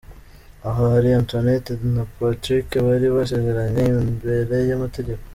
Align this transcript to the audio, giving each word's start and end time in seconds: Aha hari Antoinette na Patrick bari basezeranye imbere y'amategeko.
Aha 0.67 0.83
hari 0.93 1.09
Antoinette 1.19 1.73
na 1.95 2.03
Patrick 2.15 2.67
bari 2.87 3.07
basezeranye 3.15 3.83
imbere 4.03 4.55
y'amategeko. 4.69 5.23